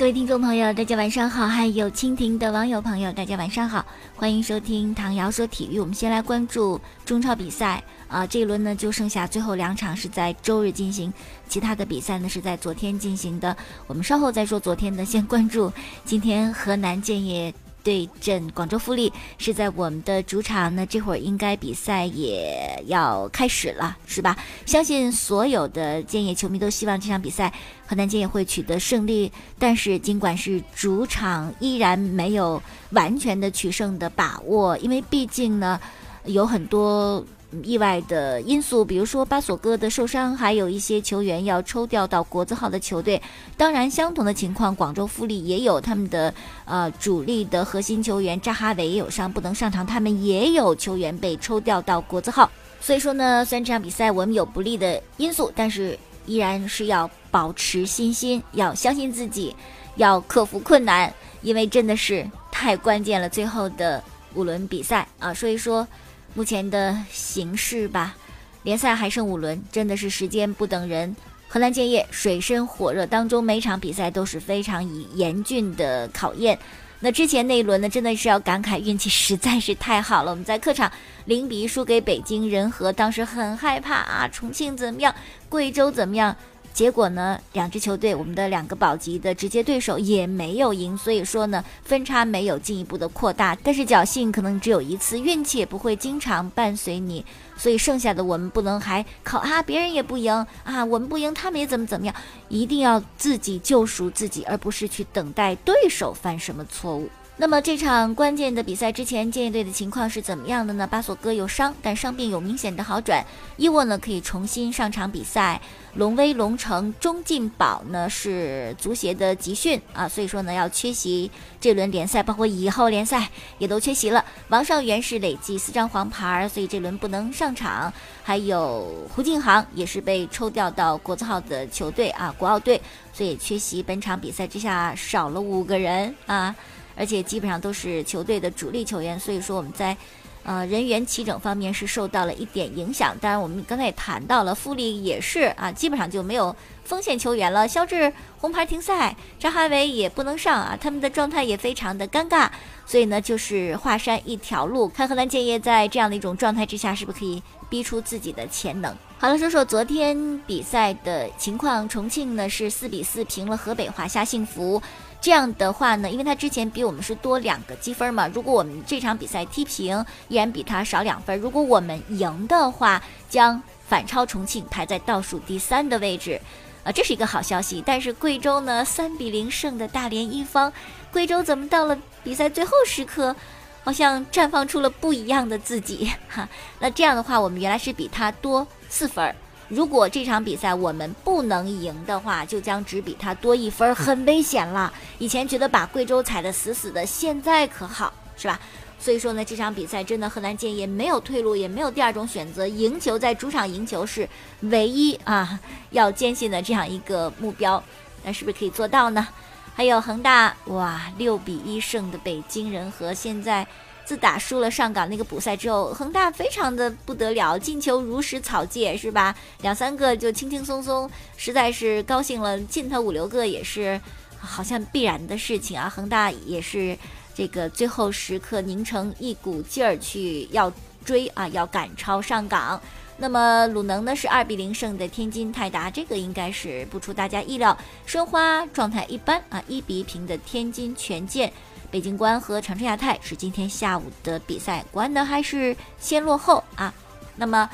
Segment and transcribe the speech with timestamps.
[0.00, 3.84] 各位听众朋友，大家晚上好；还有蜻蜓的网友朋友，大家晚上好，
[4.16, 5.78] 欢迎收听唐瑶说体育。
[5.78, 11.12] 我们先来关注中超比赛啊，这一轮呢就剩下最后两场是在周日进行，
[11.46, 13.54] 其他的比赛呢是在昨天进行的。
[13.86, 15.70] 我们稍后再说昨天的，先关注
[16.06, 17.52] 今天河南建业。
[17.82, 24.36] 对阵广州富力是在我们的主场，那这会儿应该比赛也要开始了，是吧？
[24.66, 27.52] 相信所有的建业球迷都希望这场比赛
[27.86, 35.80] 河南建业会取得胜利，但是尽管是主场，依然没有完全的取胜的把握，因为毕竟呢，
[36.24, 37.24] 有很多。
[37.64, 43.20] 意外的因素，比如说巴索戈的受伤，还有一些球员要抽调到国字号的球队。
[43.56, 46.32] 当然，相同的情况，广州富力也有他们的
[46.64, 52.48] 呃主力的核心球员扎哈维也有伤不能上场，他们也有球员被抽调到国字号。
[52.80, 59.54] 所以说呢，虽然这场比赛我们有不利的因素，但是依然是要保持信心，要相信自己，
[59.96, 64.00] 要克服困难，因为真的是太关键了，最后的
[64.34, 65.84] 五轮比赛啊，所以说。
[66.34, 68.14] 目前的形势吧，
[68.62, 71.14] 联赛还剩五轮，真的是时间不等人。
[71.48, 76.56] 河南建业水深火热当中，每场比赛都是非常以严峻的考验。
[77.00, 80.30] 那之前那一轮呢，真的是要感慨运气实在是太好了。
[80.30, 80.90] 我们在客场
[81.24, 85.12] 零比一输给北京人和，当时很害怕啊，重庆怎么样，
[85.48, 86.36] 贵州怎么样？
[86.72, 93.56] 结果呢，两支球队，我们的两个保级的直接对手也没有赢，所以说呢，分差没有进一步的扩大。
[93.62, 97.24] 但是侥幸可能只有一次，运气也不会经常伴随你，
[97.56, 100.32] 所以剩下的我们不能还靠啊，别人也不赢
[100.64, 102.14] 啊，我们不赢，他们也怎么怎么样，
[102.48, 107.08] 一定要自己救赎自己，而不是去等待对手犯什么错误。
[107.40, 110.86] 那么这场关键的比赛之前，建业队的情况是怎么样的呢？
[110.86, 113.24] 巴索戈有伤，但伤病有明显的好转。
[113.56, 115.58] 伊沃呢可以重新上场比赛。
[115.94, 124.22] 龙威、龙城、钟进宝呢是足协的集训啊，所以说呢要缺席这轮联赛，包括以后联赛也都缺席了。
[124.48, 127.90] 王少元是累计四张黄牌，所以这轮不能上场。
[128.22, 132.78] 还有胡敬航也是被抽调到国字号的球队啊，国奥队，
[133.14, 136.54] 所以缺席本场比赛之下少了五个人啊。
[136.96, 139.96] 而且基本上都是球队的主力球员，所以说我们在，
[140.42, 143.16] 呃人员齐整方面是受到了一点影响。
[143.20, 147.68] 当然，我们刚才也谈到了，富力也是啊，基本上就没有锋线球员了。
[147.68, 152.48] 肖智红牌停赛，张哈维也不能上啊，他们的状态也非常的尴尬。
[152.86, 158.92] 所以呢，就是华山一条路，看河南建业在这样的一种状态之下，是不是可以逼出自己的潜能。
[159.18, 164.82] 好了，说说昨天比赛的情况，重庆呢是四比四平了河北华夏幸福。
[165.20, 171.38] 这样的话呢，因为他之前比我们是多两个积分嘛，如果我们这场比赛踢平，依然比他少两分。
[171.38, 176.40] 如果我们赢的话，将反超重庆，排在倒数第三的位置，
[176.84, 177.82] 啊，这是一个好消息。
[177.84, 180.72] 但是贵州呢，三比零胜的大连一方，
[181.12, 183.36] 贵州怎么到了比赛最后时刻，
[183.84, 186.48] 好像绽放出了不一样的自己哈？
[186.78, 189.36] 那这样的话，我们原来是比他多四分儿。
[189.70, 194.92] 如果这场比赛我们不能赢的话，就将只比他多一分，很危险了。
[195.18, 198.58] 以前觉得把贵州踩得死死的，现在可好，是吧？
[198.98, 204.28] 所以说呢，这场比赛真的河南建业没有退路，也没有第二种选择，赢球在主场赢球是
[204.62, 205.58] 唯一啊
[205.90, 207.80] 要坚信的这样一个目标。
[208.24, 209.28] 那是不是可以做到呢？
[209.72, 213.64] 还有恒大，哇，六比一胜的北京人和现在。
[214.10, 219.32] 自打输了上港那个补赛之后，恒大非常的不得了，进球如实草芥，是吧？
[219.62, 224.00] 两三个就轻轻松松，实在是高兴了，进他五六个也是
[224.36, 225.88] 好像必然的事情啊。
[225.88, 226.98] 恒大也是
[227.36, 230.72] 这个最后时刻拧成一股劲儿去要
[231.04, 232.82] 追啊，要赶超上港。
[233.16, 237.78] 那么鲁能呢是二比零胜的天津泰达，这个应该是不出大家意料。
[238.06, 241.52] 申花状态一般啊，一比一平的天津权健。
[241.90, 246.94] 北京国安和长春亚泰是今天下午的比赛，国安呢还是先落后啊。
[247.34, 247.68] 那么，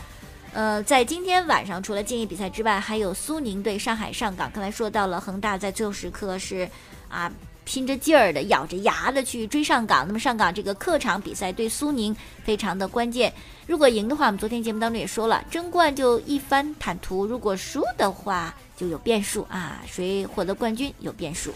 [0.52, 4.50] 呃，在今天晚上除了建业比赛之外，还有苏宁对上海上港。
[4.52, 6.68] 刚才说到了恒大在最后时刻是
[7.08, 7.30] 啊
[7.64, 10.06] 拼着劲儿的咬着牙的去追上港。
[10.06, 13.30] 那么上港这个客场比赛对苏宁非常的关键，
[13.66, 21.52] 如果赢的话，我们昨天节目当中也说了，争冠就一番坦途；如果输的话，就有变数啊，谁获得冠军有变数。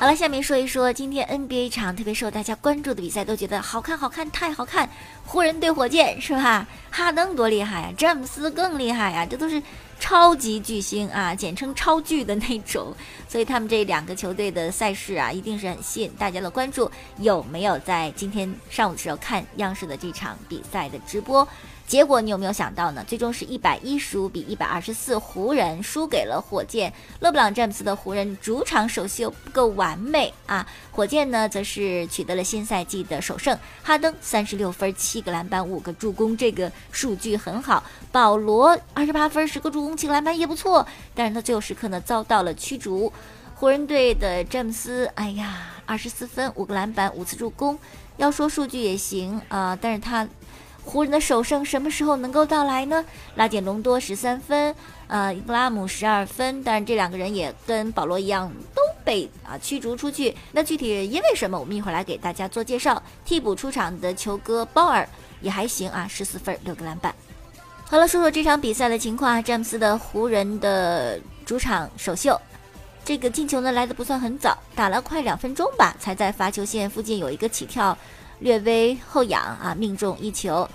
[0.00, 4.88] 好了，下面说一说今天 NBA 场特别受大家关注的比赛，都觉得好看，好看，太好看！
[5.26, 6.64] 湖人对火箭是吧？
[6.88, 9.60] 哈登多厉害呀，詹姆斯更厉害呀，这都是
[9.98, 12.94] 超级巨星啊，简称超巨的那种。
[13.28, 16.88] 所以他们这两个球队的赛事啊，一定是很吸引大家的关注。
[17.16, 21.46] 有没有在今天上午的时候看央视的这场比赛的直播？
[21.88, 23.02] 结果你有没有想到呢？
[23.08, 26.92] 最终是一百一十五比一百二十四，湖人输给了火箭。
[27.20, 30.68] 勒布朗詹姆斯的湖人主场首秀不够完美啊！
[30.92, 33.58] 火箭呢，则是取得了新赛季的首胜。
[33.82, 37.82] 哈登三十六分、七个篮板、五个助攻，这个数据很好。
[38.12, 43.10] 保罗二十八分、十个助攻、七个篮板也不错，但是他最后时刻呢遭到了驱逐。
[43.54, 47.78] 湖人队的詹姆斯，哎呀，二十四分、五个篮板、五次助攻，
[48.18, 50.28] 要说数据也行啊，但是他。
[50.88, 53.04] 湖人的首胜什么时候能够到来呢？
[53.34, 54.74] 拉简隆多十三分，
[55.06, 60.34] 呃，伊格拉姆十二分，但是这两个人也跟保罗一样都被啊驱逐出去。
[60.50, 61.60] 那具体因为什么？
[61.60, 63.02] 我们一会儿来给大家做介绍。
[63.22, 65.06] 替补出场的球哥鲍尔
[65.42, 67.14] 也还行啊，十四分六个篮板。
[67.84, 69.44] 好了，说说这场比赛的情况。
[69.44, 72.40] 詹姆斯的湖人的主场首秀，
[73.04, 77.96] 这个进球呢来的不算很早，打了快两分钟吧，才在罚球线附近有一个起跳。
[78.40, 80.68] 略微后仰啊，命中一球，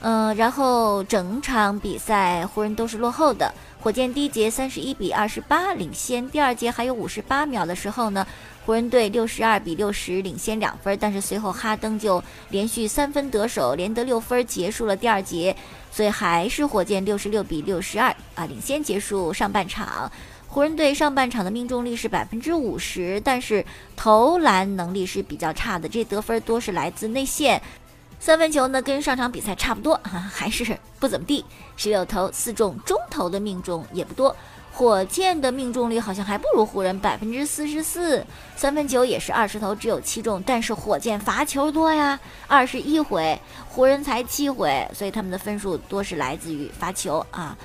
[0.00, 3.52] 嗯，然后整场比赛湖人都是落后的。
[3.80, 8.24] 火箭第一节三十一比二十八领先，第二节还有五十八秒的时候呢，
[8.64, 15.56] 湖人队六十二比六十领先两分，但是随后哈登就连续三分得手，连得六分结束了第二节，
[15.90, 20.08] 所以还是火箭六十六比六十二啊领先结束上半场。
[20.52, 23.64] 湖人队上半场的命中率是百分之五十，但是
[23.96, 27.62] 投篮能力是比较差的，这得分多是来自内线，
[28.20, 31.42] 三分球呢跟上场比赛差不多啊， 还是不怎么地，
[31.74, 34.36] 十六投四中，中投的命中也不多。
[34.70, 38.22] 火箭的命中率好像还不如湖人百分之四十四，
[38.54, 43.40] 三分球也是二十投只有七中，但是火箭罚球多呀，二十一回，
[43.70, 47.56] 湖人才七回，所以他们的分数多是来自于罚球啊。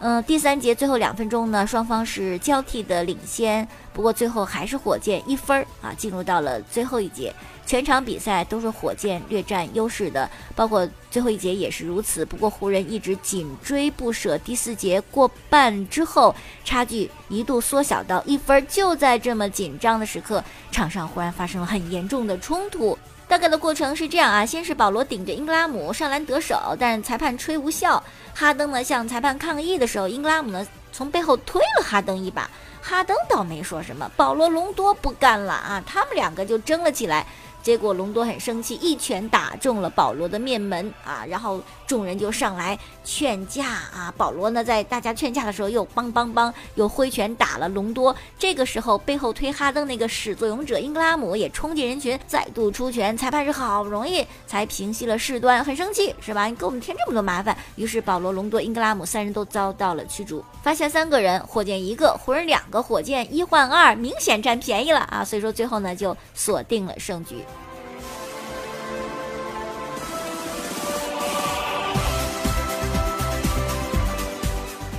[0.00, 7.34] 嗯，第三节最后两分钟呢，双方是交替的领先，不过最后还是火箭一分儿啊，进入到了最后一节。
[7.66, 12.24] 全场比赛都是火箭略占优势的，包括最后一节也是如此。
[12.24, 16.34] 不过湖人一直紧追不舍，第四节过半之后，
[16.64, 18.64] 差距一度缩小到一分。
[18.68, 22.96] 就在这么紧张的时刻，场上忽然发生了很严重的冲突。
[23.28, 28.02] 大概的过程是这样啊，先是保罗顶着英格拉姆上篮得手，但裁判吹无效。
[28.34, 34.10] 哈登呢向裁判抗议的时候，英格拉姆呢从背后推了哈登一把，哈登倒没说什么。
[34.16, 37.26] 保罗隆多不干了啊，他们两个就争了起来。
[37.68, 44.10] 结果隆多很生气，一拳打中了保罗的面门啊，然后众人就上来劝架啊。
[44.16, 48.16] 保罗呢，在大家劝架的时候又梆梆梆又挥拳打了隆多。
[48.38, 53.14] 这个时候背后推哈登那个始作俑者英格拉姆也冲进人群，再度出拳。
[53.18, 56.46] 裁判是好不容易才平息了事端，很生气是吧？
[56.46, 57.54] 你给我们添这么多麻烦。
[57.76, 65.22] 于是保罗、隆多、英格拉姆三人都遭到了驱逐，罚下三个人，火箭一个，湖人两个，火箭一换二，明显占便宜了啊。
[65.22, 67.44] 所以说最后呢就锁定了胜局。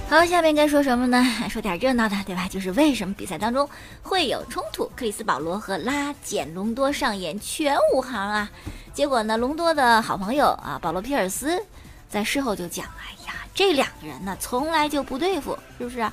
[0.09, 1.23] 好，下面该说什么呢？
[1.51, 2.47] 说点热闹的，对吧？
[2.49, 3.69] 就是为什么比赛当中
[4.01, 4.89] 会有冲突？
[4.95, 8.49] 克里斯保罗和拉简隆多上演全武行啊！
[8.91, 11.63] 结果呢，隆多的好朋友啊，保罗皮尔斯
[12.09, 16.11] 在事后就讲：“哎呀，这两个人呢，从来就不对付，是不是？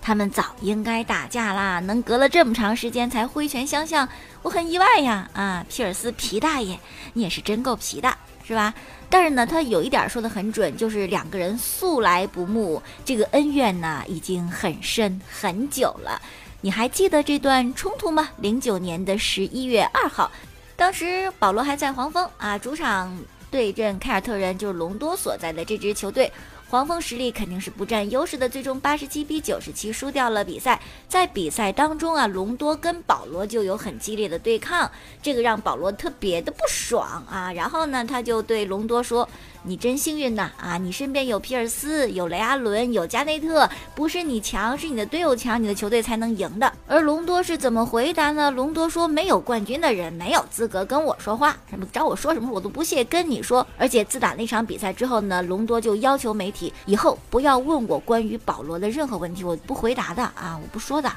[0.00, 4.08] 他们早应该打架啦，能隔了这么长时间才挥拳相向，
[4.40, 5.28] 我很意外呀！
[5.34, 6.78] 啊，皮尔斯皮大爷，
[7.12, 8.16] 你也是真够皮的。”
[8.46, 8.72] 是吧？
[9.08, 16.20] 但是呢，他有一点说的很准，就是两个人素来不睦，这个恩怨呢已经很深很久了。
[16.60, 18.30] 你还记得这段冲突吗？
[18.38, 20.30] 零九年的十一月二号，
[20.76, 23.16] 当时保罗还在黄蜂啊，主场
[23.50, 26.30] 对阵凯尔特人，就是隆多所在的这支球队。
[26.68, 30.80] 黄蜂实力肯定是不占优势的，最终八十七比九十七输掉了比赛。
[31.08, 34.90] 在比赛当中啊，隆多跟保罗就有很激烈的对抗，
[35.22, 37.52] 这个让保罗特别的不爽啊。
[37.52, 39.28] 然后呢，他就对隆多说。
[39.68, 40.48] 你真幸运呐！
[40.58, 46.72] 啊，你身边有皮尔斯，有雷阿伦，有加内特，不是你强，是你的队友强，你的球队才能赢的。
[46.86, 48.48] 而隆多是怎么回答呢？
[48.48, 61.10] 隆多说：“没有冠军的人没有资格跟我说话，什么找我说什么我都不屑跟你说。”而且自打那场比赛之后呢，隆多就要求媒体以后不要问我关于保罗的任何问题，我不回答的啊，我不说的。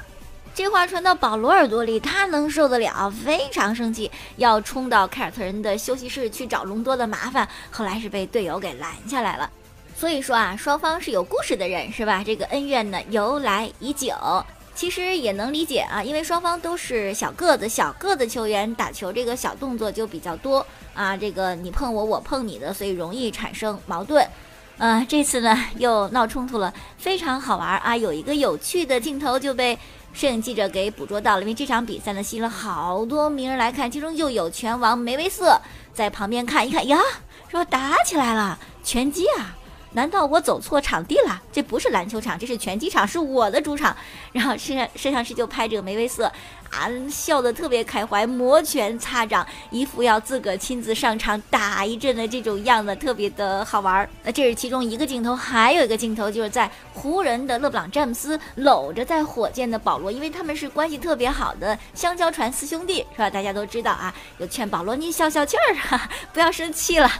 [0.62, 3.08] 这话传到保罗耳朵里，他能受得了？
[3.08, 7.48] 非常生气，要冲到凯尔特人的休息室去找隆多的麻烦。
[7.70, 9.48] 后来是被队友给拦下来了。
[9.96, 12.22] 所以说啊，双方是有故事的人，是吧？
[12.22, 14.14] 这个恩怨呢由来已久，
[14.74, 21.16] 其实也能理解啊，因为双方都是小个子，小个子球员打球这个小动作就比较多啊。
[21.16, 24.28] 这个你碰我，我碰你的，所以容易产生矛盾。
[24.76, 27.94] 呃，这次呢又闹冲突了，非常好玩啊！
[27.94, 29.78] 有一个有趣的镜头就被
[30.12, 35.60] 摄影记者给捕捉到了，因为这场比赛呢吸引了好多名人来看，其中就有拳王梅威瑟
[35.94, 36.98] 在旁边看一看呀，
[37.48, 39.56] 说打起来了，拳击啊。
[39.92, 41.42] 难道我走错场地了？
[41.52, 43.96] 这不是篮球场，这是拳击场，是我的主场。
[44.32, 46.30] 然后摄摄像师就拍这个梅威瑟，
[46.70, 54.08] 啊，笑得特别开怀，摩拳擦掌，一副要自个亲自上场打一阵的这种样子，特别的好玩。
[54.22, 63.28] 那这是其中一个镜头，还有一个镜头就是在湖人的勒布朗詹姆斯搂着在火箭的保罗，因为他们是关系特别好的香蕉船四兄弟，是吧？
[63.28, 67.10] 大家都知道啊，就劝保罗你消消气儿哈， 不要生气了。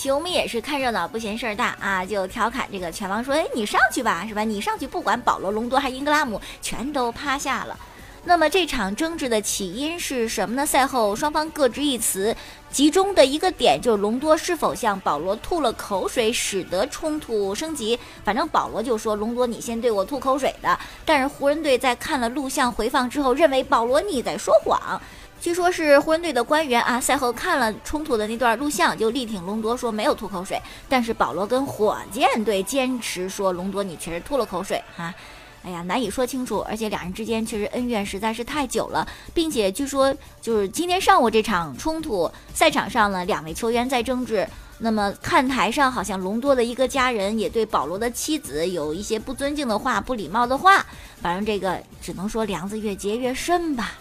[0.00, 4.42] 球迷也是看热闹不嫌事儿大啊，就调侃这个拳王说：“哎，你上去吧，是吧？
[4.42, 7.78] 你上去不管保罗、隆多还英格拉姆，全都趴下了。”
[8.24, 10.64] 那么这场争执的起因是什么呢？
[10.64, 12.34] 赛后双方各执一词，
[12.70, 17.98] 集中的一个点就是隆多是否向保罗吐了口水，使得冲突升级。
[18.24, 24.98] 反正保罗就说：“隆多，你先对我吐口水的。”但是湖人队在看了录像回放之后，认为保罗你在说谎。
[25.40, 30.60] 据说，是湖人队的官员啊，赛后看了冲突的那段录像，就力挺隆多说没有吐口水。
[30.86, 35.14] 但是保罗跟火箭队坚持说隆多你确实吐了口水哈，
[35.62, 36.60] 哎呀，难以说清楚。
[36.68, 44.46] 而且两人之间确实恩怨实在是太久了，并且据说就是今天上午这场冲突，赛场上呢两位球员在争执，
[44.80, 50.84] 那么看台上好像隆多的一个家人也对保罗的妻子有一些不尊敬的话、不礼貌的话，
[51.22, 53.94] 反正这个只能说梁子越结越深吧。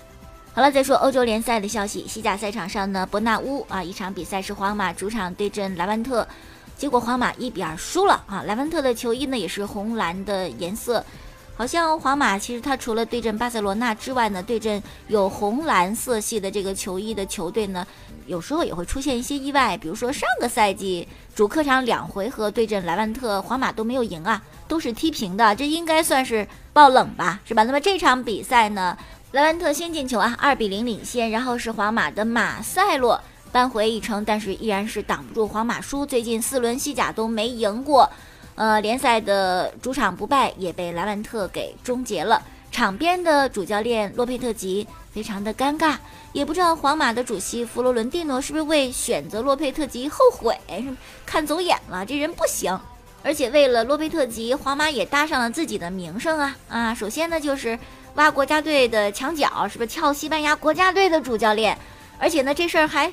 [0.51, 2.05] 好了，再说欧洲联赛的消息。
[2.07, 6.27] 西甲赛场上呢，伯纳乌啊，一场比赛是皇马主场对阵莱万特，
[6.75, 8.43] 结果皇马一比二输了啊。
[8.45, 11.05] 莱万特的球衣呢也是红蓝的颜色，
[11.55, 17.87] 好像皇马其实他除了对阵巴塞罗那之外呢，对阵有红蓝色系的这个球衣的球队呢，
[18.25, 19.77] 有时候也会出现一些意外。
[19.77, 27.63] 比如说上个赛季主客场两回合对阵莱万特，皇马都没有赢啊，都是踢平的，这应该算是爆冷吧，是吧？
[27.63, 28.97] 那么这场比赛呢？
[29.31, 33.21] 莱万特先进球啊，二比零领先，然后是皇马的马塞洛
[33.51, 36.03] 扳回一城，但是依然是挡不住皇马输。
[36.03, 38.09] 最近四轮西甲都没赢过，
[38.55, 42.41] 呃，联赛的主场不败也被莱万特给终结了。
[42.71, 45.95] 场边的主教练洛佩特吉非常的尴尬，
[46.33, 50.57] 也不知道皇马的主席弗洛伦蒂诺是不是为选择洛佩特吉后悔，
[51.27, 52.79] 看走眼了，这人不行。
[53.21, 56.95] 而且为了洛佩特吉，皇马也搭上了自己的名声啊啊！
[56.95, 57.77] 首先呢就是。
[58.15, 61.77] 挖国家队的墙角，是不是撬西班牙国家队的主教练？
[62.17, 63.11] 而且呢，这事儿还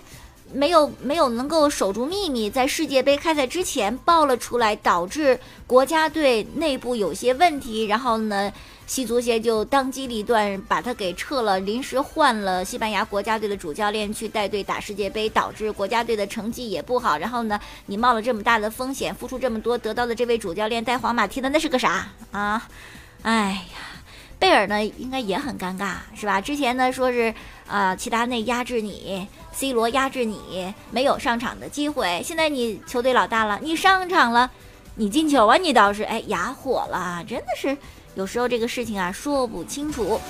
[0.53, 7.85] 没有没有能够守住秘密，在世界杯开赛之前爆了出来，导致国家队内部有些问题。
[7.87, 8.53] 然后呢，
[8.87, 17.17] 西足协就当机立断把他给撤了，临时换了西班牙国家队的主教练去带队打世界杯，导致国家队的成绩也不好。
[17.17, 22.69] 然后呢，你冒了这么大的风险，付出这么多，得到的这位主教练带皇马踢的那是个啥啊？
[23.23, 23.96] 哎呀！
[24.39, 26.41] 贝尔呢，应该也很尴尬，是吧？
[26.41, 27.35] 之前呢说是，
[27.67, 32.23] 呃，齐达内压制你，C 罗压制你，没有上场的机会。
[32.23, 34.51] 现在你球队老大了，你上场了，
[34.97, 37.77] 你进球啊，你倒是，哎，哑火了，真的是，
[38.15, 40.21] 有时候这个事情啊说不清楚。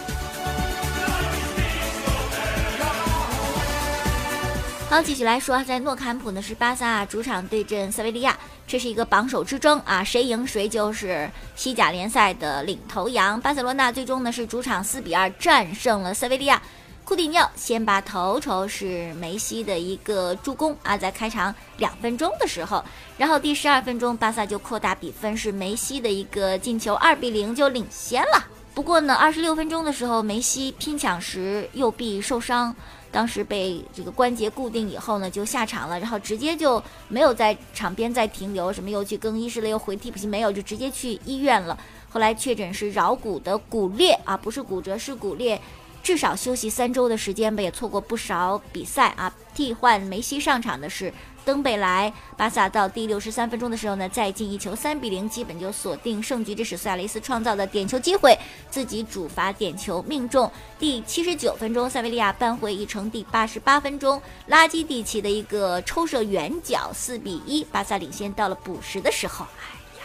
[4.89, 13.41] 好，继续来说，在诺坎普呢是巴萨主场对阵塞维利亚，这是一个榜首之争啊，谁赢谁就是西甲联赛的领头羊。
[13.41, 16.61] 巴塞罗那最终呢是主场四比二战胜了塞维利亚，
[17.05, 22.85] 库蒂尼奥先拔头筹，是梅西的一个助攻啊，在开场两分钟的时候，
[23.17, 28.45] 然后第十二分钟巴萨就扩大比分，是梅西的一个进球，二比零就领先了。
[28.75, 32.75] 不过呢，二十六分钟的时候，梅西拼抢时右臂受伤。
[33.17, 41.79] 当时被这个关节固定以后呢，就下场了，然后直接就没有在场边再停留，什么又去更衣室了，又回替补席没有，就直接去医院了。
[42.11, 45.59] 后来确诊是桡骨的骨裂啊，不是骨折，是骨裂。
[46.03, 49.33] 至少休息三周的时间吧，也错过不少比赛啊。
[49.55, 51.11] 替换梅西上场的是
[51.47, 56.57] 登贝莱，巴萨到第六十三分钟的时候呢，再进一球，三比零，基本就锁定胜局。
[56.57, 58.37] 这是苏亚雷斯创造的点球机会，
[58.69, 60.51] 自己主罚点球命中。
[60.77, 63.09] 第七十九分钟，塞维利亚扳回一城。
[63.09, 68.27] 第八十八分钟，拉基蒂奇的一个抽射远角，四比一，巴萨领先。
[68.33, 70.05] 到了补时的时候，哎呀，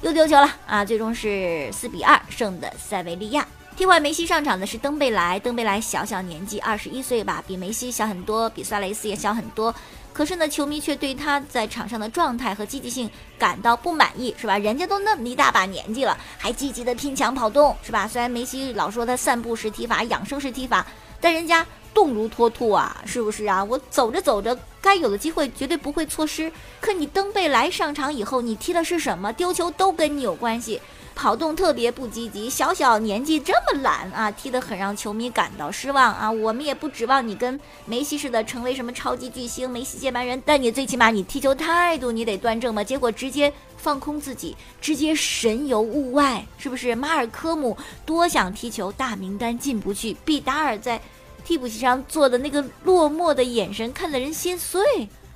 [0.00, 0.82] 又丢球了啊！
[0.82, 3.46] 最终是四比二胜的塞维利亚。
[3.76, 9.72] 替换梅西上场的是登贝莱，登贝莱小小年纪，二十一岁吧，比梅西小很多，比萨雷斯也小很多。
[10.18, 13.08] 可是呢，球迷却对他在场上的状态和积极性
[13.38, 14.58] 感到不满意，是吧？
[14.58, 18.08] 人家都那么一大把年纪了，还积极的拼抢跑动，是吧？
[18.08, 20.84] 虽然梅西老说他散步式踢法、养生式踢法，
[21.20, 23.62] 但人家动如脱兔啊，是不是啊？
[23.62, 26.50] 我走着走着，该有的机会绝对不会错失。
[26.80, 29.32] 可你登贝莱上场以后，你踢的是什么？
[29.34, 30.80] 丢球都跟你有关系。
[31.18, 36.30] 跑动特别不积极，小小年纪这么懒啊，踢得很让球迷感到失望啊！
[36.30, 42.84] 我们也不指望你跟梅西似的成为什么超级巨星、梅西接班人，但你最起码你踢球态度你得端正吧。
[42.84, 46.94] 结果直接放空自己，直接神游物外，是不是？
[46.94, 50.16] 马尔科姆多想踢球，大名单进不去。
[50.24, 51.00] 毕达尔在
[51.44, 54.80] 替补席上做的那个落寞的眼神，看得人心碎。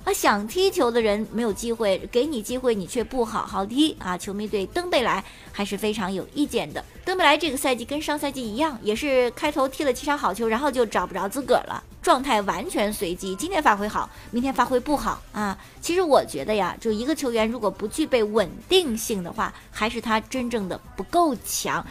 [0.03, 4.17] 啊，想踢球的人没有机会，给你机会你却不好好踢啊！
[4.17, 6.83] 球迷对登贝莱还是非常有意见的。
[7.05, 13.33] 登贝莱这个赛季跟上赛季一样，也是开头踢了七场好球，然后就找不着自个儿了，状态完全随机。
[13.37, 15.57] 今天发挥好，明天发挥不好啊！
[15.79, 21.85] 其实我觉得呀，就一个球员如果不具备稳定性的话，还是他真正的不够强。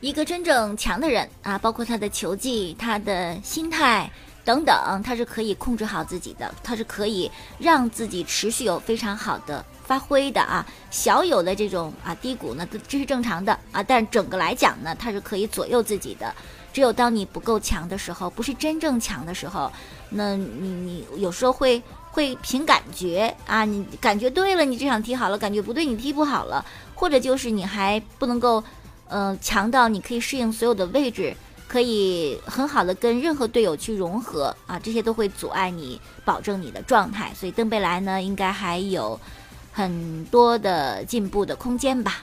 [0.00, 4.08] 一个真正强的人啊，包括他的球技、他的心态。
[4.46, 10.64] 等等，他是可以控制好自己的，他是可以让自己持续有非常好的发挥的啊。
[10.88, 13.82] 小有的这种啊低谷呢，这是正常的啊。
[13.82, 16.32] 但整个来讲呢，他是可以左右自己的。
[16.72, 19.72] 只有当你不够强的时候，不是真正强的时候，
[20.10, 28.62] 那你你有时候会会凭感觉啊，你感觉对了，你这场踢好了；感觉不对，你踢不好了，或者就是你还不能够，
[29.08, 31.34] 呃，强到你可以适应所有的位置。
[31.68, 39.18] 可以很好的跟任何队友去融合啊，这些都会阻碍你保证你的状态，所以登贝莱呢应该还有
[39.72, 42.22] 很多的进步的空间吧。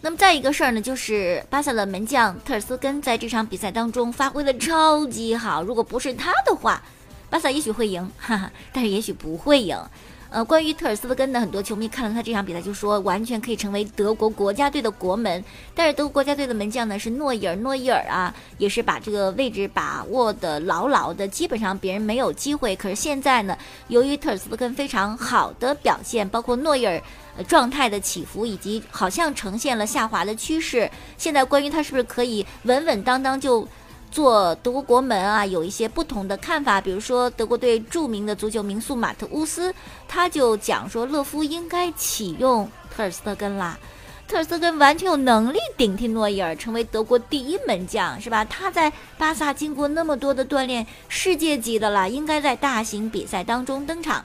[0.00, 6.82] 那么再一个事儿呢，就是巴萨的门将特尔斯根在这场比赛当中发挥的超级好，如果不是他的话，
[7.30, 9.76] 巴萨也许会赢，哈哈，但是也许不会赢。
[10.30, 15.42] 呃，关于特尔斯特根的很多球迷看了他这场比赛，就说完全可以成为德国国家队的国门。
[15.74, 22.76] 但是德国国家队的门将呢是诺伊尔，诺伊尔啊也是把这个位置把握的牢牢的，基本上别人没有机会。
[22.76, 23.56] 可是现在呢，
[23.88, 27.02] 由于特尔斯特根非常好的表现，包括诺伊尔
[27.46, 33.66] 状态的起伏，以及好像呈现了下滑的趋势，现在关于他是不是可以稳稳当当就。
[34.10, 36.80] 做德国国门啊，有一些不同的看法。
[36.80, 39.74] 比如说，德国队著名的足球名宿马特乌斯，
[40.06, 43.78] 他就讲说，勒夫应该启用特尔斯特根啦。
[44.26, 48.44] 特尔斯特根完全有能力顶替诺伊尔，成为德国第一门将，是吧？
[48.44, 54.24] 他在巴萨经过那么多的锻炼，世界级的啦，应该在大型比赛当中登场。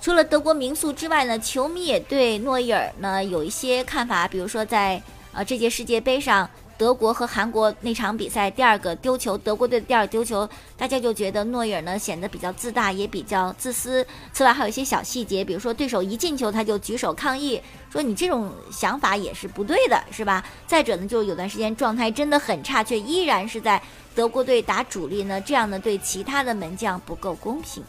[0.00, 4.26] 除了德国名宿之外呢，球迷也对诺伊尔呢有一些看法。
[4.26, 5.02] 比如说，在
[5.32, 6.48] 呃这届世界杯上。
[6.80, 14.06] 德国和韩国那场比赛，第二个丢球，德国队的第二个丢球，大家就觉得诺伊尔呢显得比较自大，也比较自私。
[14.32, 20.42] 此外，还有一些小细节，比如说对手一进球他就举手抗议，说你这种想法也是不对的，是吧？
[20.66, 23.82] 再者呢，就有段时间状态真的很差，却依然是在
[24.14, 27.84] 德国队打主力呢，这样呢对其他的门将不够公平。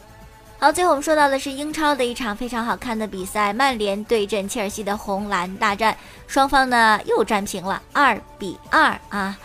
[0.62, 5.96] 好，最后我们说到的是英超的一场非常好看的比赛，曼联对阵切尔西的红蓝大战，
[6.28, 9.36] 双方呢又战平了二比二啊。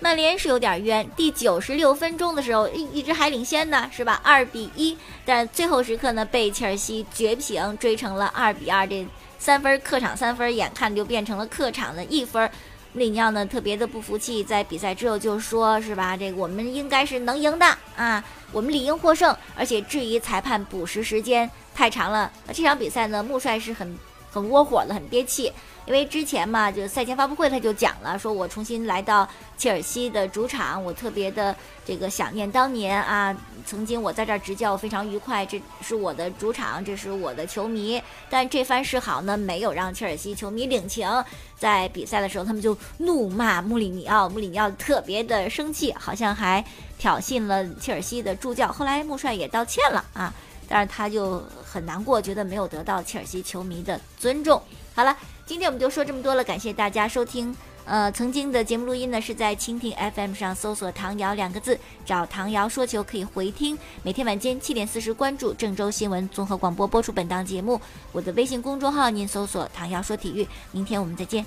[0.00, 4.20] 曼联是有点冤，第九十六分钟的时候一一直还领先呢，是吧？
[4.22, 4.94] 二比一，
[5.24, 8.86] 但最后时刻呢被切尔西绝平，追成了二比二。
[8.86, 12.50] 这三分客场三分，眼看就变成了客场的一分。
[12.92, 22.30] 穆里尼奥呢特别的不服气，在比赛之后就说是吧，这个我们应该是能赢的啊，我们理应获胜，而且质疑裁判补时时间太长了。
[22.46, 23.96] 那这场比赛呢，穆帅是很
[24.30, 25.52] 很窝火的，很憋气。
[25.86, 38.02] 因为之前嘛，就赛前发布会他就讲了，说我重新来到切尔西的主场，我特别的这个想念当年啊，曾经我在这儿执教非常愉快，这是我的主场，这是我的球迷。
[38.28, 41.08] 但这番示好呢，没有让切尔西球迷领情，
[41.56, 46.64] 在比赛的时候他们就怒骂穆里尼奥，穆里尼奥特别的生气，好像还
[46.98, 48.70] 挑衅了切尔西的助教。
[48.70, 50.32] 后来穆帅也道歉了啊，
[50.68, 54.62] 但是他就很难过，觉得没有得到切尔西球迷的尊重。
[54.94, 55.16] 好了。
[55.46, 57.52] 今天我们就说这么多了，感谢大家收听。
[57.90, 61.76] 呃，曾经的节目录音呢是在蜻蜓 FM 上搜索“唐瑶”两个字，
[62.06, 63.76] 找唐瑶说球可以回听。
[64.04, 67.80] 每天晚间七点四十关注郑州新闻综合广播播出本档节目。
[68.12, 70.46] 我的微信公众号您搜索“唐瑶说体育”。
[70.70, 71.44] 明天我们再见。